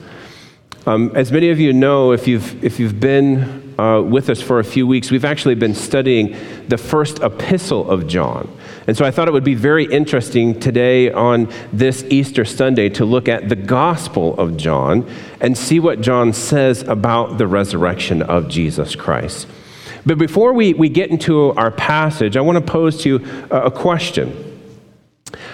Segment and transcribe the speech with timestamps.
[0.86, 4.60] Um, as many of you know, if you've, if you've been uh, with us for
[4.60, 6.36] a few weeks, we've actually been studying
[6.68, 8.54] the first epistle of John.
[8.86, 13.06] And so I thought it would be very interesting today on this Easter Sunday to
[13.06, 15.10] look at the Gospel of John
[15.40, 19.48] and see what John says about the resurrection of Jesus Christ.
[20.06, 23.68] But before we, we get into our passage, I want to pose to you a,
[23.68, 24.60] a question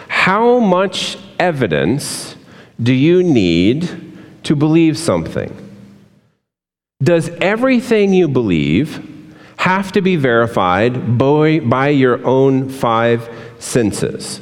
[0.07, 2.35] How much evidence
[2.81, 4.08] do you need?
[4.49, 5.55] To believe something?
[7.03, 8.99] Does everything you believe
[9.57, 14.41] have to be verified by, by your own five senses?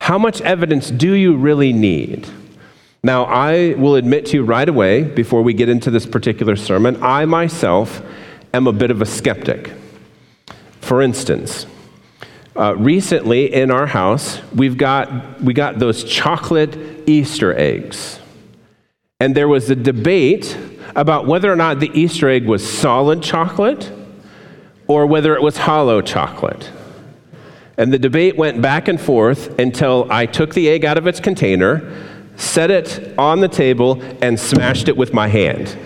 [0.00, 2.28] How much evidence do you really need?
[3.04, 7.00] Now, I will admit to you right away, before we get into this particular sermon,
[7.00, 8.02] I myself
[8.52, 9.70] am a bit of a skeptic.
[10.80, 11.66] For instance,
[12.56, 16.76] uh, recently in our house, we've got, we got those chocolate
[17.08, 18.18] Easter eggs.
[19.18, 20.56] And there was a debate
[20.94, 23.90] about whether or not the Easter egg was solid chocolate
[24.86, 26.70] or whether it was hollow chocolate.
[27.78, 31.18] And the debate went back and forth until I took the egg out of its
[31.18, 31.82] container,
[32.36, 35.76] set it on the table, and smashed it with my hand.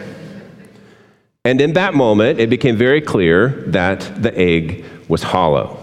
[1.44, 5.78] And in that moment, it became very clear that the egg was hollow.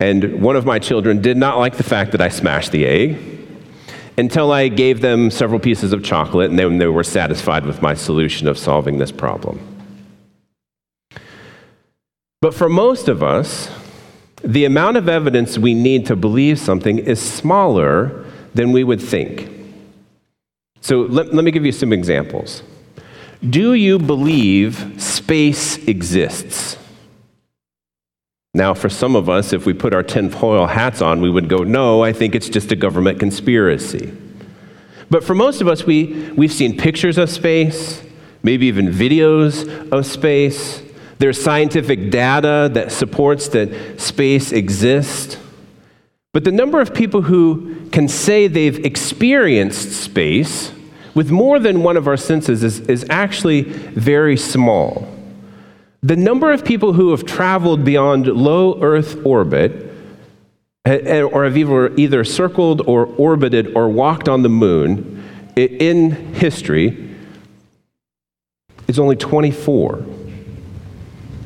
[0.00, 3.39] And one of my children did not like the fact that I smashed the egg
[4.20, 7.94] until I gave them several pieces of chocolate and then they were satisfied with my
[7.94, 9.58] solution of solving this problem.
[12.42, 13.70] But for most of us,
[14.44, 19.50] the amount of evidence we need to believe something is smaller than we would think.
[20.82, 22.62] So let, let me give you some examples.
[23.48, 26.76] Do you believe space exists?
[28.52, 31.58] Now, for some of us, if we put our tinfoil hats on, we would go,
[31.58, 34.12] no, I think it's just a government conspiracy.
[35.08, 38.02] But for most of us, we, we've seen pictures of space,
[38.42, 40.82] maybe even videos of space.
[41.18, 45.36] There's scientific data that supports that space exists.
[46.32, 50.72] But the number of people who can say they've experienced space
[51.14, 55.08] with more than one of our senses is, is actually very small.
[56.02, 59.92] The number of people who have traveled beyond low Earth orbit
[60.86, 65.22] eh, eh, or have either, either circled or orbited or walked on the moon
[65.56, 67.16] in history
[68.88, 70.04] is only 24.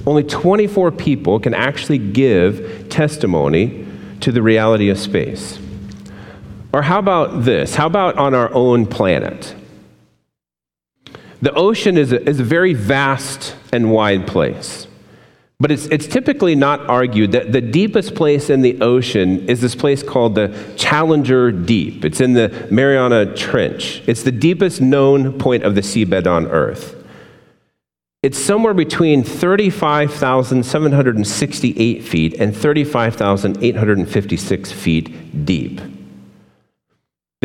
[0.06, 3.86] Only 24 people can actually give testimony
[4.20, 5.58] to the reality of space.
[6.72, 7.74] Or how about this?
[7.74, 9.54] How about on our own planet?
[11.42, 14.86] The ocean is a, is a very vast and wide place.
[15.60, 19.74] But it's, it's typically not argued that the deepest place in the ocean is this
[19.74, 22.04] place called the Challenger Deep.
[22.04, 24.02] It's in the Mariana Trench.
[24.06, 26.96] It's the deepest known point of the seabed on Earth.
[28.22, 35.80] It's somewhere between 35,768 feet and 35,856 feet deep.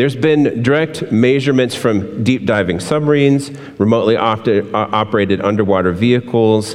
[0.00, 6.74] There's been direct measurements from deep diving submarines, remotely op- uh, operated underwater vehicles.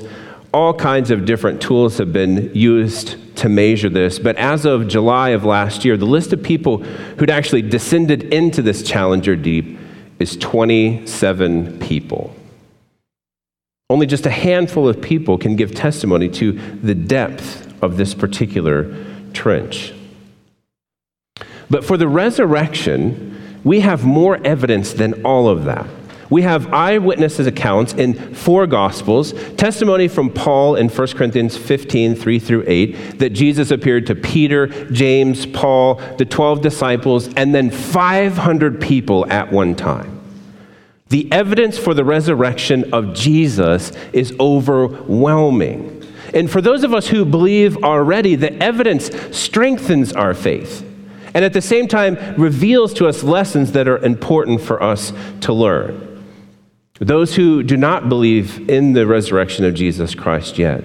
[0.53, 4.19] All kinds of different tools have been used to measure this.
[4.19, 6.84] But as of July of last year, the list of people
[7.18, 9.80] who'd actually descended into this Challenger Deep
[10.19, 12.31] is 27 people.
[13.90, 16.52] Only just a handful of people can give testimony to
[16.84, 19.03] the depth of this particular
[19.34, 19.94] trench.
[21.70, 25.88] But for the resurrection, we have more evidence than all of that.
[26.30, 32.39] We have eyewitnesses' accounts in four Gospels, testimony from Paul in 1 Corinthians 15, 3
[32.39, 38.81] through 8, that Jesus appeared to Peter, James, Paul, the 12 disciples, and then 500
[38.81, 40.19] people at one time.
[41.10, 46.04] The evidence for the resurrection of Jesus is overwhelming.
[46.34, 50.84] And for those of us who believe already, the evidence strengthens our faith
[51.36, 55.12] and at the same time reveals to us lessons that are important for us
[55.42, 56.24] to learn.
[57.00, 60.82] Those who do not believe in the resurrection of Jesus Christ yet,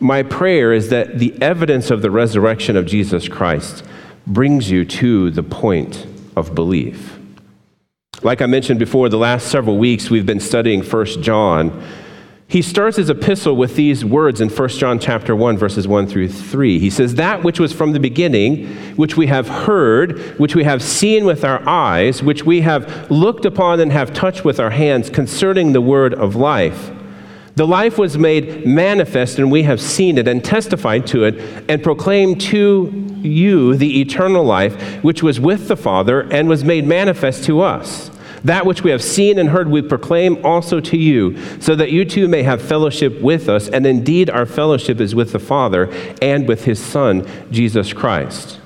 [0.00, 3.82] my prayer is that the evidence of the resurrection of Jesus Christ
[4.26, 6.06] brings you to the point
[6.36, 7.18] of belief.
[8.22, 11.82] Like I mentioned before, the last several weeks we've been studying 1 John.
[12.54, 16.28] He starts his epistle with these words in 1 John chapter 1 verses 1 through
[16.28, 16.78] 3.
[16.78, 20.80] He says that which was from the beginning, which we have heard, which we have
[20.80, 25.10] seen with our eyes, which we have looked upon and have touched with our hands
[25.10, 26.92] concerning the word of life.
[27.56, 31.82] The life was made manifest, and we have seen it and testified to it and
[31.82, 37.42] proclaimed to you the eternal life which was with the Father and was made manifest
[37.46, 38.12] to us.
[38.44, 42.04] That which we have seen and heard, we proclaim also to you, so that you
[42.04, 43.68] too may have fellowship with us.
[43.68, 48.60] And indeed, our fellowship is with the Father and with his Son, Jesus Christ.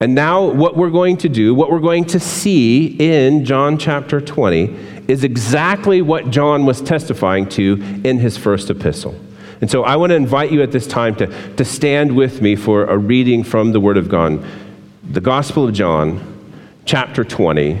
[0.00, 4.20] And now, what we're going to do, what we're going to see in John chapter
[4.20, 4.64] 20,
[5.08, 9.14] is exactly what John was testifying to in his first epistle.
[9.60, 12.56] And so I want to invite you at this time to, to stand with me
[12.56, 14.44] for a reading from the Word of God.
[15.04, 16.20] The Gospel of John,
[16.84, 17.80] chapter 20,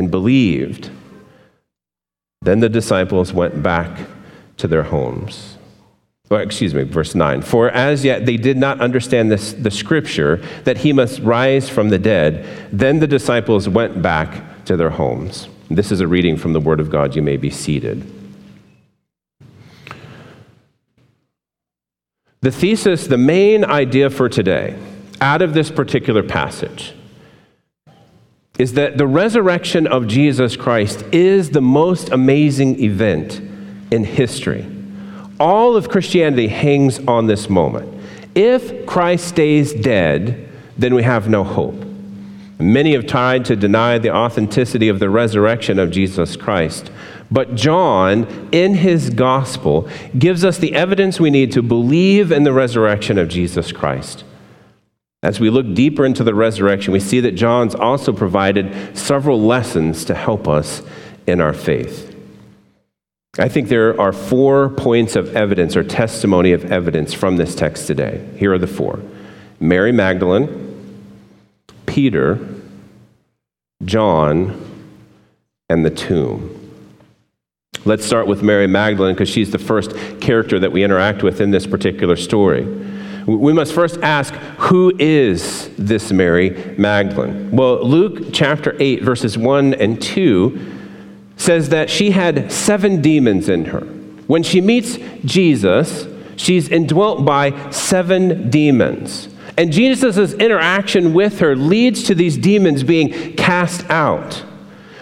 [0.00, 0.90] and believed.
[2.42, 4.08] Then the disciples went back
[4.56, 5.58] to their homes
[6.30, 7.42] or excuse me, verse 9.
[7.42, 11.88] For as yet they did not understand this, the scripture that he must rise from
[11.88, 12.46] the dead.
[12.72, 15.48] Then the disciples went back to their homes.
[15.68, 17.16] This is a reading from the Word of God.
[17.16, 18.08] You may be seated.
[22.42, 24.78] The thesis, the main idea for today,
[25.20, 26.94] out of this particular passage,
[28.60, 33.40] is that the resurrection of Jesus Christ is the most amazing event
[33.90, 34.66] in history
[35.40, 38.00] all of Christianity hangs on this moment.
[38.34, 41.86] If Christ stays dead, then we have no hope.
[42.58, 46.90] Many have tried to deny the authenticity of the resurrection of Jesus Christ.
[47.30, 52.52] But John, in his gospel, gives us the evidence we need to believe in the
[52.52, 54.24] resurrection of Jesus Christ.
[55.22, 60.04] As we look deeper into the resurrection, we see that John's also provided several lessons
[60.06, 60.82] to help us
[61.26, 62.16] in our faith.
[63.38, 67.86] I think there are four points of evidence or testimony of evidence from this text
[67.86, 68.26] today.
[68.36, 69.00] Here are the four
[69.60, 71.06] Mary Magdalene,
[71.86, 72.38] Peter,
[73.84, 74.58] John,
[75.68, 76.56] and the tomb.
[77.84, 81.50] Let's start with Mary Magdalene because she's the first character that we interact with in
[81.50, 82.64] this particular story.
[83.26, 87.50] We must first ask, who is this Mary Magdalene?
[87.50, 90.76] Well, Luke chapter 8, verses 1 and 2
[91.36, 93.80] says that she had seven demons in her.
[94.26, 99.28] When she meets Jesus, she's indwelt by seven demons.
[99.56, 104.44] And Jesus' interaction with her leads to these demons being cast out.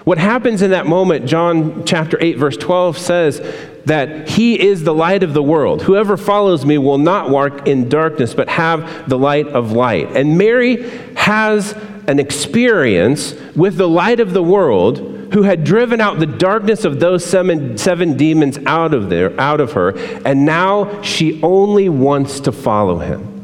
[0.05, 4.95] What happens in that moment, John chapter 8, verse 12 says that he is the
[4.95, 5.83] light of the world.
[5.83, 10.17] Whoever follows me will not walk in darkness, but have the light of light.
[10.17, 11.73] And Mary has
[12.07, 14.99] an experience with the light of the world
[15.33, 19.61] who had driven out the darkness of those seven, seven demons out of there, out
[19.61, 19.91] of her,
[20.25, 23.35] and now she only wants to follow him.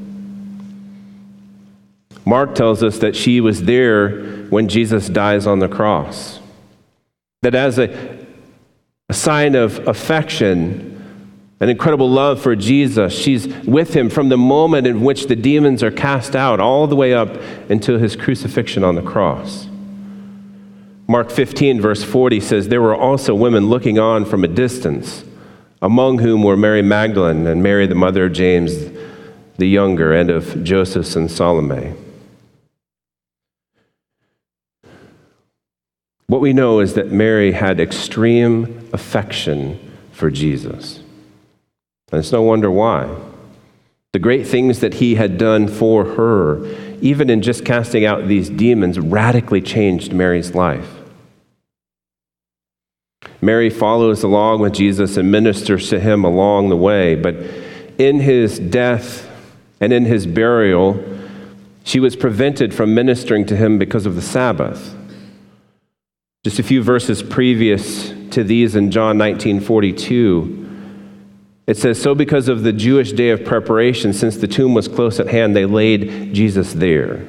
[2.24, 6.40] Mark tells us that she was there when Jesus dies on the cross.
[7.42, 8.23] That as a,
[9.14, 10.90] a sign of affection,
[11.60, 13.16] an incredible love for Jesus.
[13.16, 16.96] She's with him from the moment in which the demons are cast out all the
[16.96, 17.28] way up
[17.70, 19.68] until his crucifixion on the cross.
[21.06, 25.22] Mark 15, verse 40 says, There were also women looking on from a distance,
[25.80, 28.72] among whom were Mary Magdalene and Mary, the mother of James
[29.58, 31.94] the younger, and of Joseph and Salome.
[36.34, 39.78] What we know is that Mary had extreme affection
[40.10, 40.98] for Jesus.
[42.10, 43.08] And it's no wonder why.
[44.10, 46.66] The great things that he had done for her,
[47.00, 50.90] even in just casting out these demons, radically changed Mary's life.
[53.40, 57.14] Mary follows along with Jesus and ministers to him along the way.
[57.14, 57.36] But
[57.96, 59.30] in his death
[59.80, 61.00] and in his burial,
[61.84, 64.96] she was prevented from ministering to him because of the Sabbath.
[66.44, 70.60] Just a few verses previous to these in John 19 42,
[71.66, 75.18] it says, So because of the Jewish day of preparation, since the tomb was close
[75.18, 77.26] at hand, they laid Jesus there.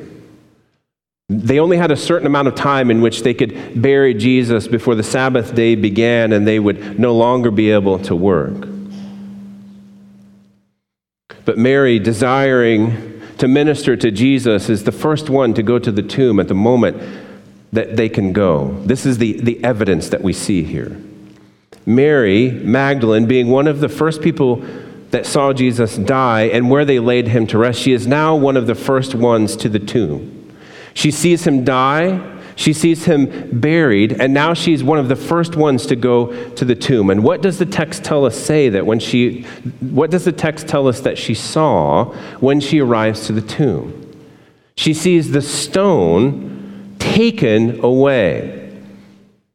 [1.30, 4.96] They only had a certain amount of time in which they could bury Jesus before
[4.96, 8.68] the Sabbath day began and they would no longer be able to work.
[11.46, 16.04] But Mary, desiring to minister to Jesus, is the first one to go to the
[16.04, 17.02] tomb at the moment
[17.76, 18.78] that they can go.
[18.86, 21.00] This is the, the evidence that we see here.
[21.86, 24.64] Mary Magdalene, being one of the first people
[25.12, 28.58] that saw Jesus die and where they laid him to rest, she is now one
[28.58, 30.52] of the first ones to the tomb.
[30.94, 35.56] She sees him die, she sees him buried, and now she's one of the first
[35.56, 37.10] ones to go to the tomb.
[37.10, 39.42] And what does the text tell us say that when she
[39.82, 42.06] what does the text tell us that she saw
[42.40, 44.02] when she arrives to the tomb?
[44.76, 46.55] She sees the stone
[47.14, 48.62] taken away.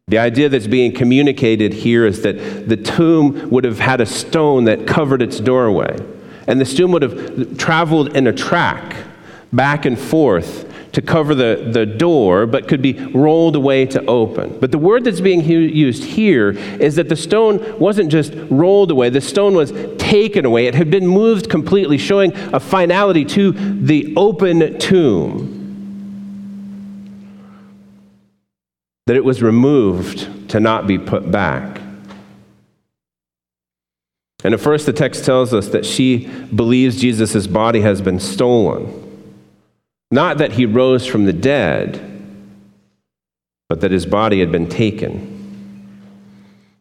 [0.08, 4.64] The idea that's being communicated here is that the tomb would have had a stone
[4.64, 5.96] that covered its doorway.
[6.46, 8.96] And the stone would have traveled in a track
[9.52, 14.58] back and forth to cover the, the door, but could be rolled away to open.
[14.58, 19.10] But the word that's being used here is that the stone wasn't just rolled away,
[19.10, 20.66] the stone was taken away.
[20.66, 25.59] It had been moved completely, showing a finality to the open tomb.
[29.10, 31.80] That it was removed to not be put back.
[34.44, 39.34] And at first, the text tells us that she believes Jesus' body has been stolen.
[40.12, 42.00] Not that he rose from the dead,
[43.68, 46.06] but that his body had been taken.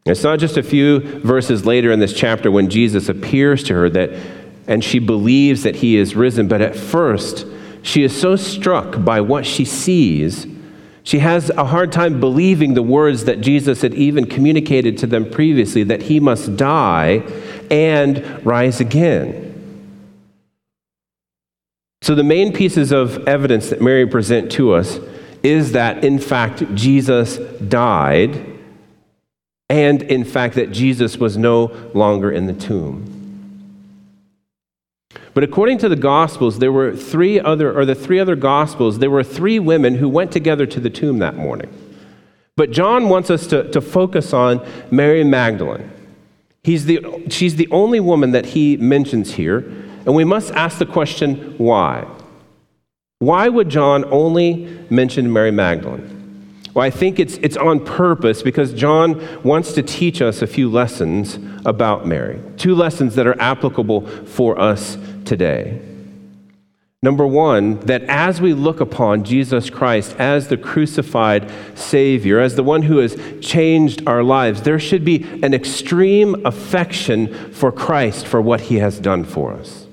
[0.05, 3.89] It's not just a few verses later in this chapter when Jesus appears to her
[3.89, 4.11] that,
[4.67, 7.47] and she believes that he is risen, but at first,
[7.81, 10.45] she is so struck by what she sees
[11.03, 15.29] she has a hard time believing the words that Jesus had even communicated to them
[15.29, 17.23] previously that he must die
[17.71, 19.45] and rise again.
[22.01, 24.99] So, the main pieces of evidence that Mary present to us
[25.43, 28.59] is that, in fact, Jesus died,
[29.69, 33.18] and in fact, that Jesus was no longer in the tomb.
[35.39, 39.09] But according to the Gospels, there were three other, or the three other Gospels, there
[39.09, 41.73] were three women who went together to the tomb that morning.
[42.57, 45.89] But John wants us to, to focus on Mary Magdalene.
[46.61, 49.59] He's the, she's the only woman that he mentions here,
[50.05, 52.05] and we must ask the question why?
[53.19, 56.17] Why would John only mention Mary Magdalene?
[56.73, 60.69] Well, I think it's, it's on purpose because John wants to teach us a few
[60.69, 62.41] lessons about Mary.
[62.57, 64.97] Two lessons that are applicable for us
[65.29, 65.79] today.
[67.01, 72.63] Number one, that as we look upon Jesus Christ as the crucified Savior, as the
[72.63, 78.41] one who has changed our lives, there should be an extreme affection for Christ for
[78.41, 79.87] what he has done for us.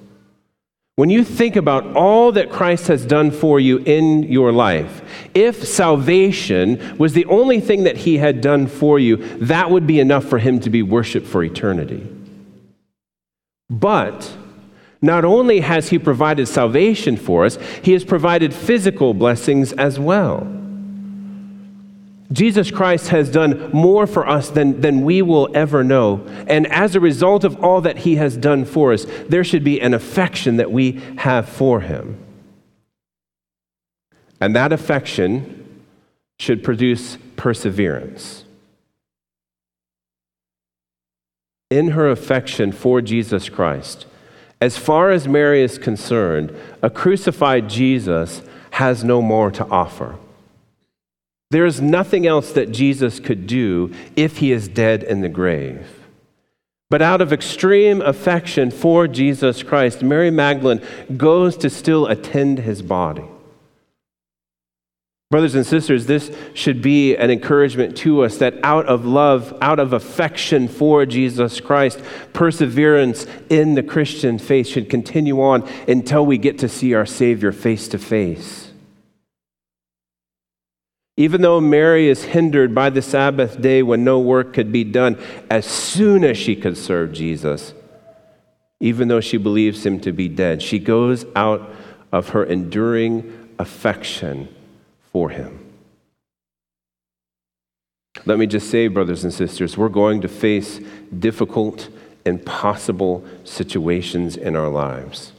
[0.97, 5.03] When you think about all that Christ has done for you in your life,
[5.35, 10.01] if salvation was the only thing that he had done for you, that would be
[10.01, 12.11] enough for him to be worshiped for eternity.
[13.69, 14.35] But
[15.03, 20.47] not only has he provided salvation for us, he has provided physical blessings as well.
[22.33, 26.27] Jesus Christ has done more for us than, than we will ever know.
[26.49, 29.81] And as a result of all that he has done for us, there should be
[29.81, 32.21] an affection that we have for him.
[34.41, 35.85] And that affection
[36.39, 38.45] should produce perseverance.
[41.71, 44.07] In her affection for Jesus Christ,
[44.61, 50.17] as far as Mary is concerned, a crucified Jesus has no more to offer.
[51.51, 55.87] There is nothing else that Jesus could do if he is dead in the grave.
[56.89, 60.81] But out of extreme affection for Jesus Christ, Mary Magdalene
[61.17, 63.25] goes to still attend his body.
[65.29, 69.81] Brothers and sisters, this should be an encouragement to us that out of love, out
[69.81, 72.01] of affection for Jesus Christ,
[72.33, 77.51] perseverance in the Christian faith should continue on until we get to see our Savior
[77.51, 78.71] face to face.
[81.17, 85.19] Even though Mary is hindered by the Sabbath day when no work could be done,
[85.51, 87.75] as soon as she could serve Jesus,
[88.79, 91.69] even though she believes him to be dead, she goes out
[92.13, 94.49] of her enduring affection
[95.17, 95.59] for him.
[98.27, 100.79] Let me just say, brothers and sisters, we're going to face
[101.19, 101.89] difficult,
[102.27, 105.33] impossible situations in our lives.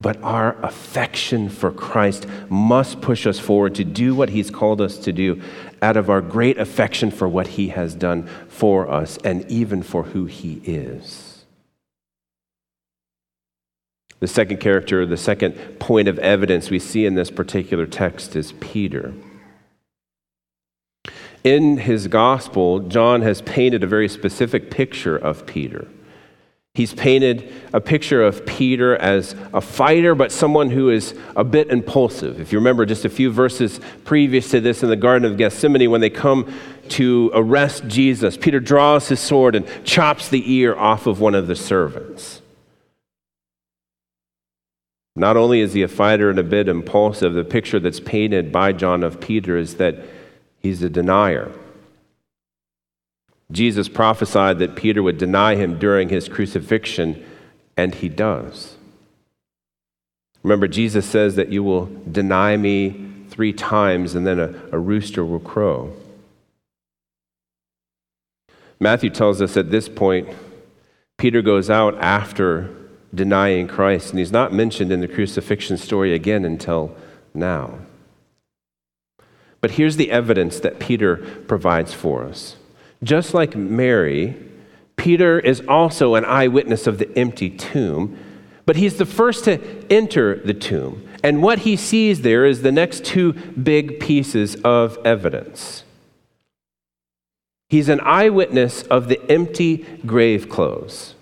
[0.00, 4.98] But our affection for Christ must push us forward to do what He's called us
[4.98, 5.40] to do
[5.80, 10.02] out of our great affection for what He has done for us and even for
[10.02, 11.27] who He is.
[14.20, 18.52] The second character, the second point of evidence we see in this particular text is
[18.52, 19.14] Peter.
[21.44, 25.86] In his gospel, John has painted a very specific picture of Peter.
[26.74, 31.70] He's painted a picture of Peter as a fighter, but someone who is a bit
[31.70, 32.40] impulsive.
[32.40, 35.90] If you remember just a few verses previous to this in the Garden of Gethsemane,
[35.90, 36.52] when they come
[36.90, 41.46] to arrest Jesus, Peter draws his sword and chops the ear off of one of
[41.46, 42.37] the servants.
[45.18, 48.72] Not only is he a fighter and a bit impulsive, the picture that's painted by
[48.72, 49.96] John of Peter is that
[50.60, 51.50] he's a denier.
[53.50, 57.24] Jesus prophesied that Peter would deny him during his crucifixion,
[57.76, 58.76] and he does.
[60.44, 65.24] Remember, Jesus says that you will deny me three times, and then a, a rooster
[65.24, 65.92] will crow.
[68.78, 70.28] Matthew tells us at this point,
[71.16, 72.72] Peter goes out after
[73.14, 76.96] denying Christ, and he's not mentioned in the crucifixion story again until
[77.34, 77.78] now.
[79.60, 82.56] But here's the evidence that Peter provides for us.
[83.02, 84.36] Just like Mary,
[84.96, 88.18] Peter is also an eyewitness of the empty tomb,
[88.66, 89.60] but he's the first to
[89.90, 91.08] enter the tomb.
[91.22, 95.84] And what he sees there is the next two big pieces of evidence.
[97.68, 101.14] He's an eyewitness of the empty grave clothes.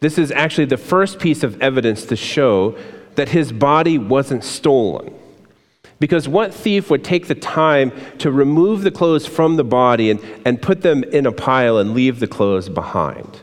[0.00, 2.76] This is actually the first piece of evidence to show
[3.16, 5.14] that his body wasn't stolen.
[5.98, 10.20] Because what thief would take the time to remove the clothes from the body and,
[10.46, 13.42] and put them in a pile and leave the clothes behind?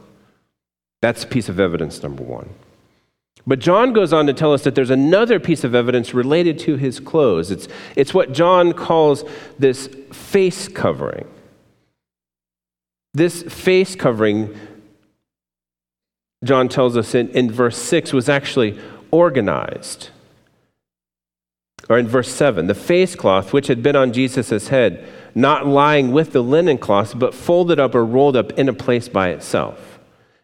[1.02, 2.50] That's piece of evidence, number one.
[3.46, 6.76] But John goes on to tell us that there's another piece of evidence related to
[6.76, 7.52] his clothes.
[7.52, 9.24] It's, it's what John calls
[9.60, 11.28] this face covering.
[13.14, 14.54] This face covering,
[16.44, 18.80] John tells us in, in verse 6, was actually
[19.12, 20.10] organized
[21.90, 26.12] or in verse 7, the face cloth which had been on Jesus' head, not lying
[26.12, 30.00] with the linen cloth, but folded up or rolled up in a place by itself.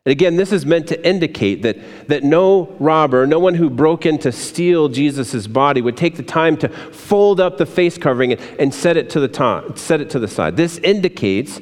[0.06, 1.78] And again, this is meant to indicate that,
[2.08, 6.24] that no robber, no one who broke in to steal Jesus' body would take the
[6.24, 10.02] time to fold up the face covering and, and set, it to the top, set
[10.02, 10.58] it to the side.
[10.58, 11.60] This indicates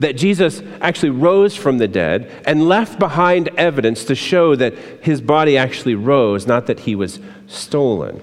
[0.00, 5.20] that Jesus actually rose from the dead and left behind evidence to show that his
[5.20, 8.22] body actually rose, not that he was stolen.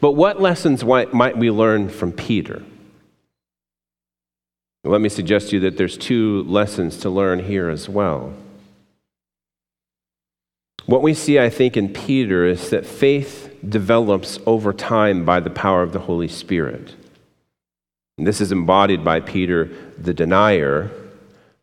[0.00, 2.62] But what lessons might we learn from Peter?
[4.82, 8.34] Let me suggest to you that there's two lessons to learn here as well.
[10.86, 15.48] What we see, I think, in Peter is that faith develops over time by the
[15.48, 16.94] power of the Holy Spirit.
[18.18, 20.90] And this is embodied by Peter the denier,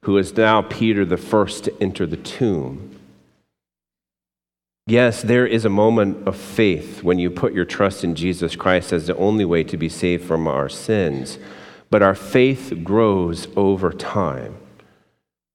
[0.04, 3.00] who is now Peter the first to enter the tomb.
[4.88, 8.92] Yes, there is a moment of faith when you put your trust in Jesus Christ
[8.92, 11.38] as the only way to be saved from our sins,
[11.90, 14.58] but our faith grows over time.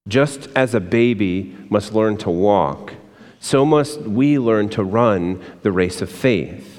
[0.08, 2.94] Just as a baby must learn to walk,
[3.40, 6.75] so must we learn to run the race of faith.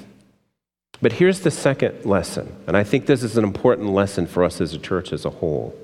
[1.00, 4.60] But here's the second lesson, and I think this is an important lesson for us
[4.60, 5.76] as a church as a whole.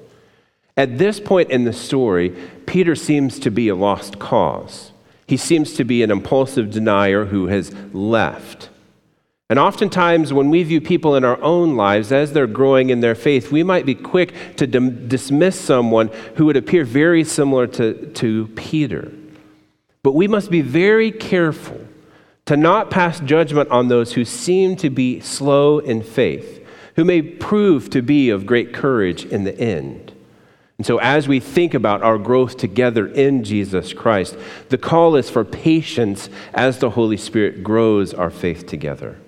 [0.77, 2.31] At this point in the story,
[2.66, 4.90] Peter seems to be a lost cause.
[5.27, 8.70] He seems to be an impulsive denier who has left.
[9.48, 13.14] And oftentimes, when we view people in our own lives as they're growing in their
[13.14, 18.07] faith, we might be quick to dim- dismiss someone who would appear very similar to,
[18.14, 19.12] to Peter.
[20.03, 21.81] But we must be very careful
[22.46, 27.22] to not pass judgment on those who seem to be slow in faith, who may
[27.22, 30.12] prove to be of great courage in the end.
[30.76, 34.37] And so, as we think about our growth together in Jesus Christ,
[34.70, 39.18] the call is for patience as the Holy Spirit grows our faith together.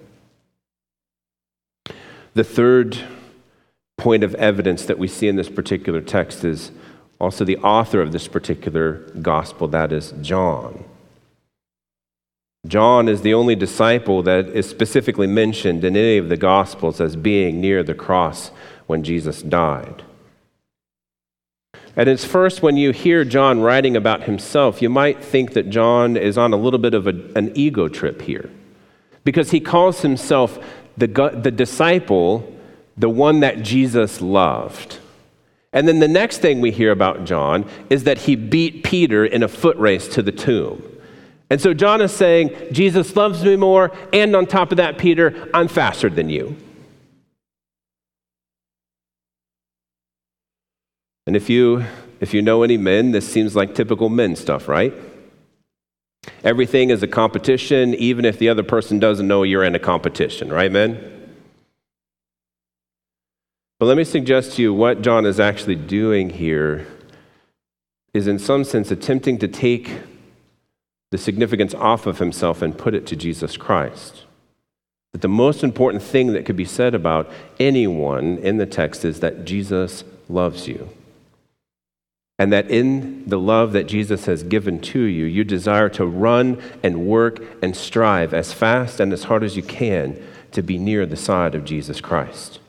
[2.34, 2.98] The third
[3.96, 6.72] point of evidence that we see in this particular text is
[7.18, 10.84] also the author of this particular gospel, that is John.
[12.66, 17.16] John is the only disciple that is specifically mentioned in any of the gospels as
[17.16, 18.50] being near the cross
[18.86, 20.02] when Jesus died.
[21.96, 26.16] And it's first when you hear John writing about himself, you might think that John
[26.16, 28.50] is on a little bit of a, an ego trip here.
[29.24, 30.58] Because he calls himself
[30.96, 32.52] the, the disciple
[32.96, 34.98] the one that Jesus loved.
[35.72, 39.42] And then the next thing we hear about John is that he beat Peter in
[39.42, 40.82] a foot race to the tomb.
[41.48, 45.48] And so John is saying, Jesus loves me more, and on top of that, Peter,
[45.54, 46.56] I'm faster than you.
[51.26, 51.84] And if you
[52.20, 54.94] if you know any men, this seems like typical men stuff, right?
[56.42, 60.52] Everything is a competition, even if the other person doesn't know you're in a competition,
[60.52, 61.12] right, men?
[63.78, 66.86] But let me suggest to you what John is actually doing here
[68.14, 69.90] is, in some sense, attempting to take
[71.16, 74.24] the significance off of himself and put it to Jesus Christ.
[75.12, 79.20] That the most important thing that could be said about anyone in the text is
[79.20, 80.90] that Jesus loves you.
[82.38, 86.62] And that in the love that Jesus has given to you, you desire to run
[86.82, 91.06] and work and strive as fast and as hard as you can to be near
[91.06, 92.60] the side of Jesus Christ.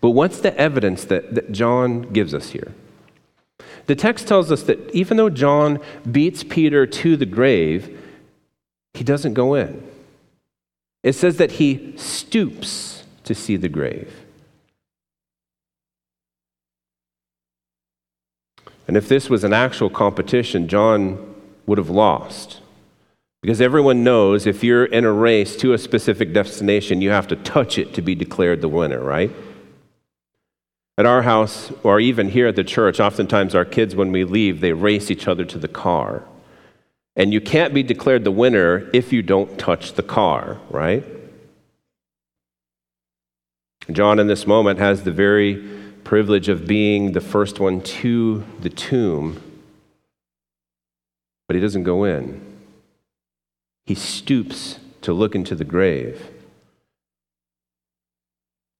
[0.00, 2.72] But what's the evidence that, that John gives us here?
[3.86, 8.00] The text tells us that even though John beats Peter to the grave,
[8.94, 9.86] he doesn't go in.
[11.02, 14.14] It says that he stoops to see the grave.
[18.86, 21.34] And if this was an actual competition, John
[21.66, 22.60] would have lost.
[23.40, 27.36] Because everyone knows if you're in a race to a specific destination, you have to
[27.36, 29.32] touch it to be declared the winner, right?
[30.98, 34.60] At our house, or even here at the church, oftentimes our kids, when we leave,
[34.60, 36.22] they race each other to the car.
[37.16, 41.04] And you can't be declared the winner if you don't touch the car, right?
[43.90, 45.56] John, in this moment, has the very
[46.04, 49.42] privilege of being the first one to the tomb,
[51.48, 52.40] but he doesn't go in.
[53.86, 56.30] He stoops to look into the grave.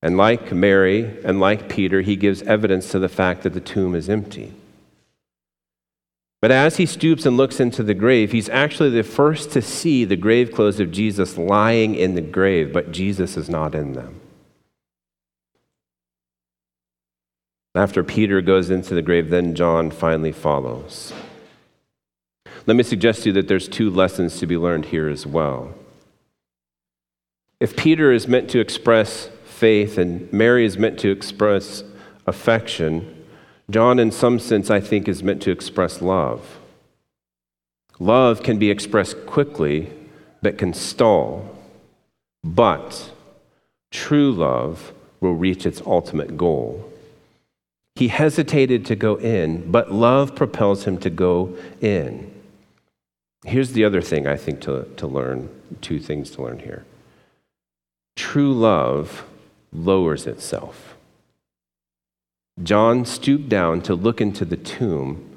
[0.03, 3.95] And like Mary and like Peter, he gives evidence to the fact that the tomb
[3.95, 4.53] is empty.
[6.41, 10.05] But as he stoops and looks into the grave, he's actually the first to see
[10.05, 14.21] the grave clothes of Jesus lying in the grave, but Jesus is not in them.
[17.77, 21.13] After Peter goes into the grave, then John finally follows.
[22.67, 25.73] Let me suggest to you that there's two lessons to be learned here as well.
[27.61, 29.31] If Peter is meant to express
[29.63, 31.85] faith and Mary is meant to express
[32.27, 33.25] affection,
[33.71, 36.59] John, in some sense, I think, is meant to express love.
[38.01, 39.89] Love can be expressed quickly,
[40.43, 41.57] but can stall.
[42.43, 43.13] But
[43.93, 46.93] true love will reach its ultimate goal.
[47.95, 52.35] He hesitated to go in, but love propels him to go in.
[53.45, 55.49] Here's the other thing I think to, to learn
[55.81, 56.85] two things to learn here.
[58.17, 59.25] True love
[59.73, 60.97] lowers itself.
[62.63, 65.29] John stooped down to look into the tomb,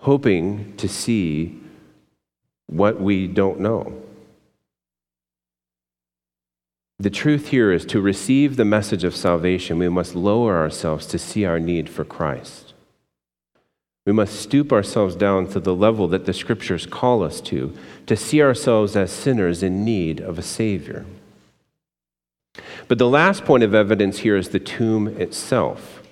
[0.00, 1.60] hoping to see
[2.66, 4.00] what we don't know.
[6.98, 11.18] The truth here is to receive the message of salvation, we must lower ourselves to
[11.18, 12.74] see our need for Christ.
[14.06, 18.16] We must stoop ourselves down to the level that the scriptures call us to, to
[18.16, 21.04] see ourselves as sinners in need of a Savior.
[22.88, 26.02] But the last point of evidence here is the tomb itself.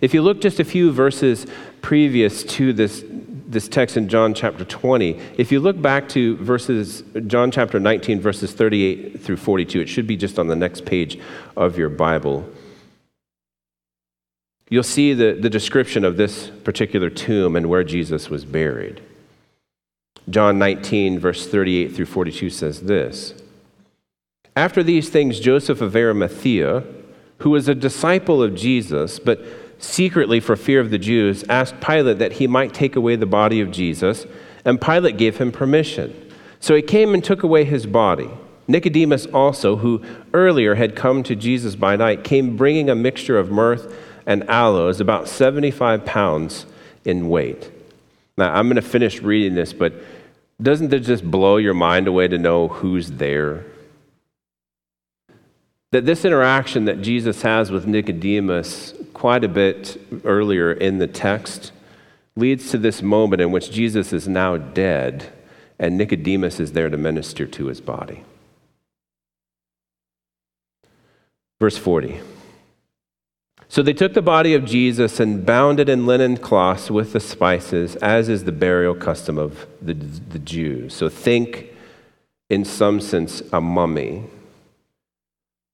[0.00, 1.46] If you look just a few verses
[1.82, 3.04] previous to this
[3.48, 8.20] this text in John chapter 20, if you look back to verses, John chapter 19,
[8.20, 11.18] verses 38 through 42, it should be just on the next page
[11.56, 12.48] of your Bible.
[14.68, 19.00] You'll see the, the description of this particular tomb and where Jesus was buried.
[20.28, 23.34] John 19, verse 38 through 42 says this
[24.56, 26.82] After these things, Joseph of Arimathea,
[27.38, 29.38] who was a disciple of Jesus, but
[29.78, 33.60] secretly for fear of the Jews, asked Pilate that he might take away the body
[33.60, 34.24] of Jesus,
[34.64, 36.32] and Pilate gave him permission.
[36.58, 38.30] So he came and took away his body.
[38.66, 43.50] Nicodemus also, who earlier had come to Jesus by night, came bringing a mixture of
[43.50, 43.78] myrrh
[44.24, 46.64] and aloes, about 75 pounds
[47.04, 47.70] in weight.
[48.38, 49.92] Now, I'm going to finish reading this, but
[50.60, 53.66] doesn't it just blow your mind away to know who's there?
[55.96, 61.72] That this interaction that Jesus has with Nicodemus quite a bit earlier in the text
[62.36, 65.32] leads to this moment in which Jesus is now dead
[65.78, 68.24] and Nicodemus is there to minister to his body.
[71.58, 72.20] Verse 40.
[73.66, 77.20] So they took the body of Jesus and bound it in linen cloths with the
[77.20, 80.92] spices, as is the burial custom of the, the Jews.
[80.92, 81.74] So think,
[82.50, 84.24] in some sense, a mummy.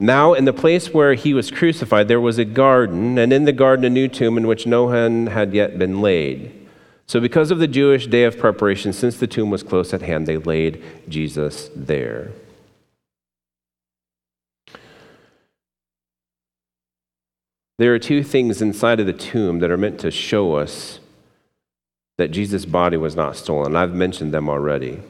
[0.02, 3.52] Now, in the place where he was crucified, there was a garden, and in the
[3.52, 6.52] garden a new tomb in which no one had yet been laid.
[7.06, 10.26] So, because of the Jewish day of preparation, since the tomb was close at hand,
[10.26, 12.32] they laid Jesus there.
[17.78, 20.98] There are two things inside of the tomb that are meant to show us
[22.18, 23.76] that Jesus' body was not stolen.
[23.76, 25.00] I've mentioned them already.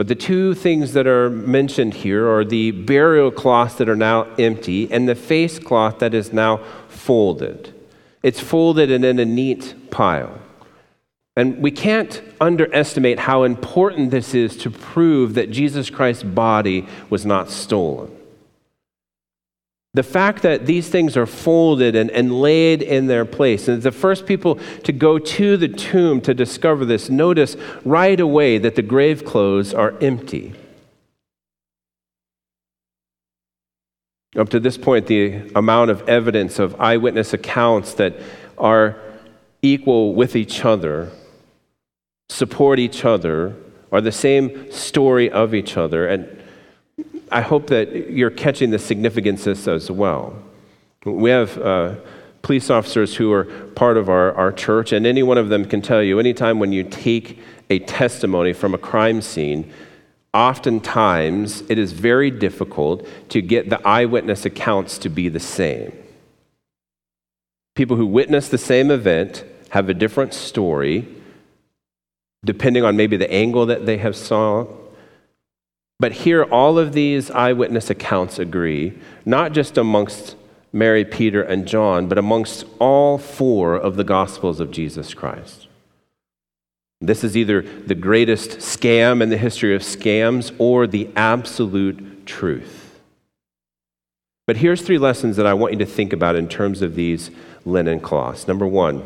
[0.00, 4.22] But the two things that are mentioned here are the burial cloth that are now
[4.38, 7.74] empty and the face cloth that is now folded.
[8.22, 10.38] It's folded and in a neat pile.
[11.36, 17.26] And we can't underestimate how important this is to prove that Jesus Christ's body was
[17.26, 18.10] not stolen.
[19.92, 23.66] The fact that these things are folded and, and laid in their place.
[23.66, 28.58] And the first people to go to the tomb to discover this notice right away
[28.58, 30.54] that the grave clothes are empty.
[34.36, 38.14] Up to this point, the amount of evidence of eyewitness accounts that
[38.56, 38.96] are
[39.60, 41.10] equal with each other,
[42.28, 43.56] support each other,
[43.90, 46.06] are the same story of each other.
[46.06, 46.39] And
[47.30, 50.34] I hope that you're catching the significance as well.
[51.04, 51.94] We have uh,
[52.42, 55.80] police officers who are part of our, our church, and any one of them can
[55.80, 57.38] tell you anytime when you take
[57.70, 59.72] a testimony from a crime scene,
[60.34, 65.92] oftentimes it is very difficult to get the eyewitness accounts to be the same.
[67.74, 71.08] People who witness the same event have a different story
[72.44, 74.66] depending on maybe the angle that they have saw
[76.00, 80.34] but here, all of these eyewitness accounts agree, not just amongst
[80.72, 85.68] Mary, Peter, and John, but amongst all four of the Gospels of Jesus Christ.
[87.02, 92.98] This is either the greatest scam in the history of scams or the absolute truth.
[94.46, 97.30] But here's three lessons that I want you to think about in terms of these
[97.66, 98.48] linen cloths.
[98.48, 99.02] Number one,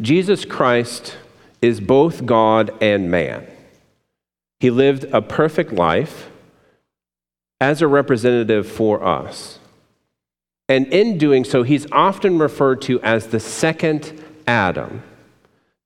[0.00, 1.16] Jesus Christ
[1.60, 3.46] is both God and man.
[4.60, 6.30] He lived a perfect life
[7.60, 9.58] as a representative for us.
[10.68, 15.02] And in doing so, he's often referred to as the second Adam.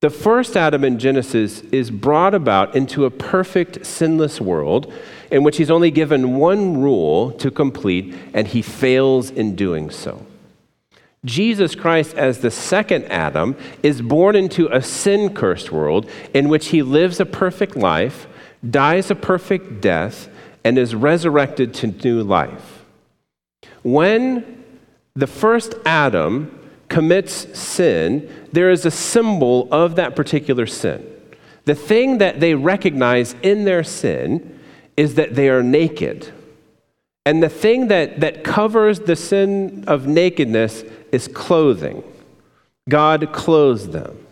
[0.01, 4.93] The first Adam in Genesis is brought about into a perfect, sinless world
[5.31, 10.23] in which he's only given one rule to complete, and he fails in doing so.
[11.23, 16.67] Jesus Christ, as the second Adam, is born into a sin cursed world in which
[16.67, 18.27] he lives a perfect life
[18.69, 20.29] dies a perfect death,
[20.63, 22.85] and is resurrected to new life.
[23.83, 24.63] When
[25.13, 31.05] the first Adam commits sin, there is a symbol of that particular sin.
[31.65, 34.59] The thing that they recognize in their sin
[34.97, 36.31] is that they are naked.
[37.25, 42.03] And the thing that, that covers the sin of nakedness is clothing.
[42.87, 44.24] God clothes them.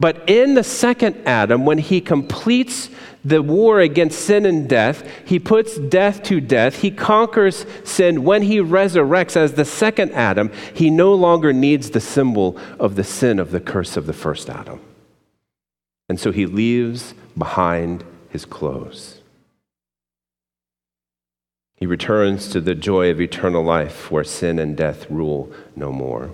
[0.00, 2.88] But in the second Adam, when he completes
[3.22, 8.24] the war against sin and death, he puts death to death, he conquers sin.
[8.24, 13.04] When he resurrects as the second Adam, he no longer needs the symbol of the
[13.04, 14.80] sin of the curse of the first Adam.
[16.08, 19.20] And so he leaves behind his clothes.
[21.76, 26.30] He returns to the joy of eternal life where sin and death rule no more.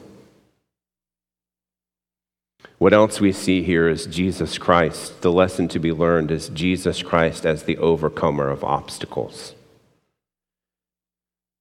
[2.79, 5.23] What else we see here is Jesus Christ.
[5.23, 9.55] The lesson to be learned is Jesus Christ as the overcomer of obstacles.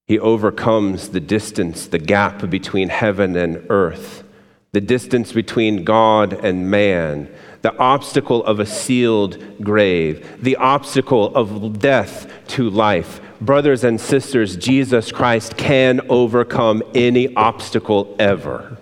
[0.07, 4.23] He overcomes the distance, the gap between heaven and earth,
[4.73, 11.79] the distance between God and man, the obstacle of a sealed grave, the obstacle of
[11.79, 13.21] death to life.
[13.39, 18.77] Brothers and sisters, Jesus Christ can overcome any obstacle ever.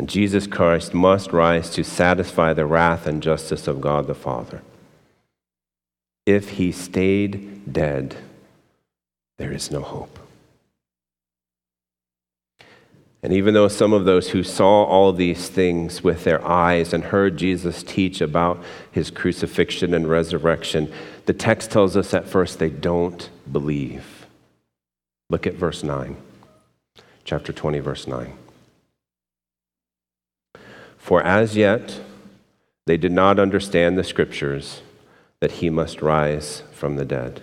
[0.00, 4.62] And Jesus Christ must rise to satisfy the wrath and justice of God the Father.
[6.24, 8.16] If he stayed dead,
[9.36, 10.18] there is no hope.
[13.22, 17.04] And even though some of those who saw all these things with their eyes and
[17.04, 20.90] heard Jesus teach about his crucifixion and resurrection,
[21.26, 24.26] the text tells us at first they don't believe.
[25.28, 26.16] Look at verse 9,
[27.24, 28.32] chapter 20, verse 9.
[31.10, 31.98] For as yet
[32.86, 34.82] they did not understand the scriptures
[35.40, 37.42] that he must rise from the dead.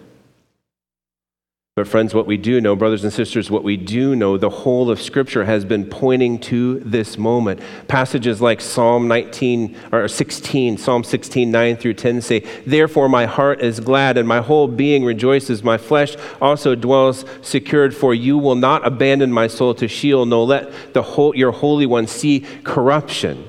[1.75, 4.89] But, friends, what we do know, brothers and sisters, what we do know, the whole
[4.89, 7.59] of Scripture has been pointing to this moment.
[7.89, 13.59] Passages like Psalm 19 or 16, Psalm 16, 9 through 10 say, Therefore my heart
[13.59, 15.61] is glad and my whole being rejoices.
[15.61, 20.45] My flesh also dwells secured, for you will not abandon my soul to Sheol, nor
[20.45, 23.45] let the whole, your Holy One see corruption.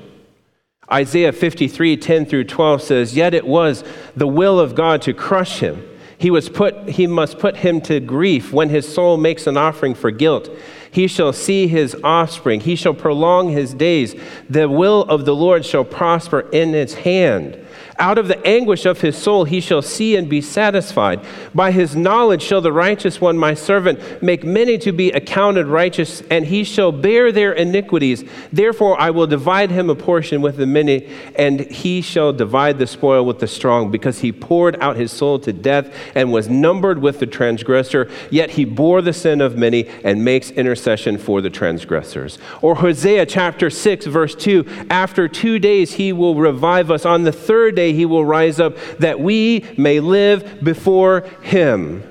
[0.91, 3.83] Isaiah 53, 10 through 12 says, Yet it was
[4.15, 5.85] the will of God to crush him.
[6.17, 9.95] He, was put, he must put him to grief when his soul makes an offering
[9.95, 10.49] for guilt.
[10.91, 12.59] He shall see his offspring.
[12.59, 14.15] He shall prolong his days.
[14.49, 17.65] The will of the Lord shall prosper in his hand.
[17.99, 21.19] Out of the anguish of his soul he shall see and be satisfied.
[21.53, 26.21] By his knowledge shall the righteous one, my servant, make many to be accounted righteous,
[26.31, 28.23] and he shall bear their iniquities.
[28.53, 32.87] Therefore I will divide him a portion with the many, and he shall divide the
[32.87, 36.99] spoil with the strong, because he poured out his soul to death and was numbered
[36.99, 38.09] with the transgressor.
[38.31, 42.39] Yet he bore the sin of many and makes intercession for the transgressors.
[42.61, 47.05] Or Hosea chapter 6, verse 2 After two days he will revive us.
[47.05, 52.03] On the third day, day he will rise up that we may live before him.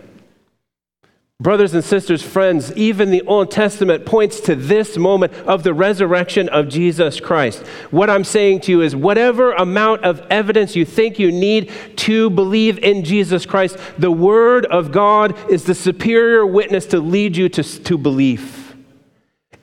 [1.41, 6.49] Brothers and sisters, friends, even the Old Testament points to this moment of the resurrection
[6.49, 7.65] of Jesus Christ.
[7.93, 12.29] What I'm saying to you is whatever amount of evidence you think you need to
[12.31, 17.49] believe in Jesus Christ, the Word of God is the superior witness to lead you
[17.51, 18.58] to, to belief.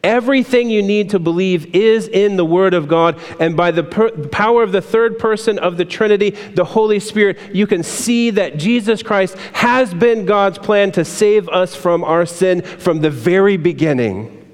[0.05, 4.11] Everything you need to believe is in the Word of God, and by the per-
[4.27, 8.57] power of the third person of the Trinity, the Holy Spirit, you can see that
[8.57, 13.57] Jesus Christ has been God's plan to save us from our sin from the very
[13.57, 14.45] beginning.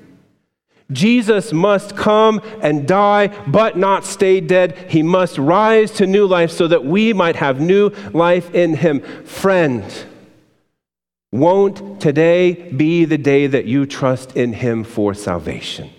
[0.90, 4.78] Jesus must come and die, but not stay dead.
[4.90, 9.02] He must rise to new life so that we might have new life in Him.
[9.26, 9.84] Friend,
[11.32, 15.90] won't today be the day that you trust in Him for salvation?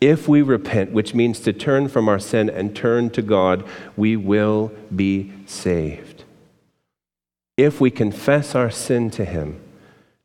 [0.00, 3.64] If we repent, which means to turn from our sin and turn to God,
[3.96, 6.24] we will be saved.
[7.56, 9.60] If we confess our sin to Him,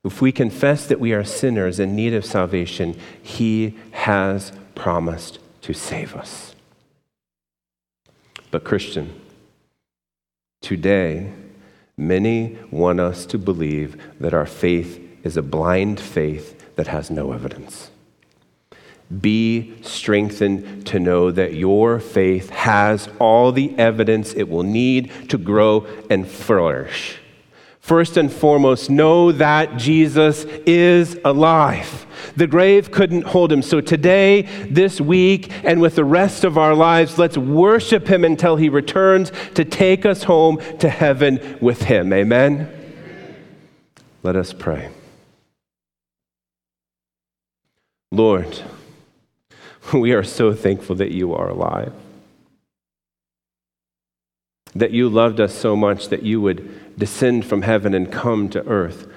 [0.04, 5.74] if we confess that we are sinners in need of salvation, He has promised to
[5.74, 6.54] save us.
[8.50, 9.22] But, Christian,
[10.62, 11.32] today,
[11.98, 17.32] Many want us to believe that our faith is a blind faith that has no
[17.32, 17.92] evidence.
[19.20, 25.38] Be strengthened to know that your faith has all the evidence it will need to
[25.38, 27.21] grow and flourish.
[27.82, 32.06] First and foremost, know that Jesus is alive.
[32.36, 33.64] The grave couldn't hold him.
[33.64, 38.56] So today, this week, and with the rest of our lives, let's worship him until
[38.56, 42.14] he returns to take us home to heaven with him.
[42.14, 42.72] Amen?
[44.22, 44.90] Let us pray.
[48.12, 48.62] Lord,
[49.92, 51.94] we are so thankful that you are alive.
[54.76, 58.66] That you loved us so much that you would descend from heaven and come to
[58.68, 59.08] earth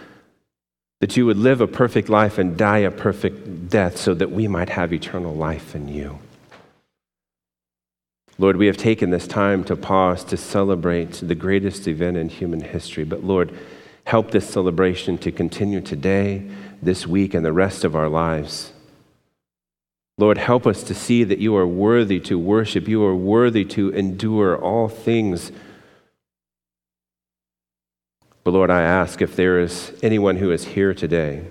[1.00, 4.48] that you would live a perfect life and die a perfect death so that we
[4.48, 6.18] might have eternal life in you.
[8.38, 12.60] Lord, we have taken this time to pause to celebrate the greatest event in human
[12.60, 13.04] history.
[13.04, 13.52] But Lord,
[14.04, 16.48] help this celebration to continue today,
[16.82, 18.72] this week, and the rest of our lives.
[20.16, 23.90] Lord, help us to see that you are worthy to worship, you are worthy to
[23.90, 25.52] endure all things
[28.44, 31.44] but Lord, I ask if there is anyone who is here today,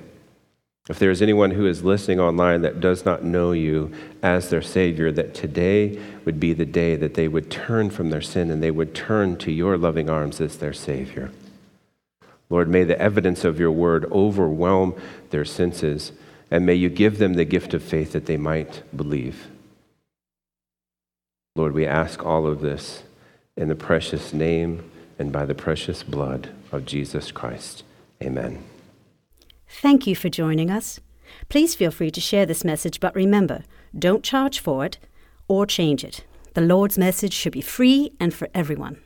[0.89, 4.61] if there is anyone who is listening online that does not know you as their
[4.61, 8.61] Savior, that today would be the day that they would turn from their sin and
[8.61, 11.31] they would turn to your loving arms as their Savior.
[12.49, 14.93] Lord, may the evidence of your word overwhelm
[15.31, 16.11] their senses,
[16.51, 19.47] and may you give them the gift of faith that they might believe.
[21.55, 23.03] Lord, we ask all of this
[23.55, 24.91] in the precious name
[25.23, 27.85] and by the precious blood of Jesus Christ.
[28.21, 28.61] Amen.
[29.69, 30.99] Thank you for joining us.
[31.47, 33.63] Please feel free to share this message, but remember,
[33.97, 34.99] don't charge for it
[35.47, 36.25] or change it.
[36.55, 38.97] The Lord's message should be free and for everyone.